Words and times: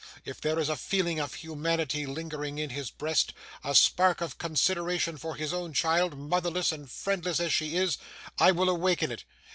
If 0.25 0.41
there 0.41 0.57
is 0.57 0.67
a 0.67 0.75
feeling 0.75 1.19
of 1.19 1.35
humanity 1.35 2.07
lingering 2.07 2.57
in 2.57 2.71
his 2.71 2.89
breast, 2.89 3.35
a 3.63 3.75
spark 3.75 4.19
of 4.19 4.39
consideration 4.39 5.15
for 5.15 5.35
his 5.35 5.53
own 5.53 5.73
child, 5.73 6.17
motherless 6.17 6.71
and 6.71 6.89
friendless 6.89 7.39
as 7.39 7.53
she 7.53 7.77
is, 7.77 7.99
I 8.39 8.51
will 8.51 8.69
awaken 8.69 9.11
it. 9.11 9.25